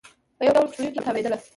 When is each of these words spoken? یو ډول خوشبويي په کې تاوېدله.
یو 0.45 0.55
ډول 0.55 0.67
خوشبويي 0.69 0.91
په 0.91 0.95
کې 0.95 1.01
تاوېدله. 1.05 1.37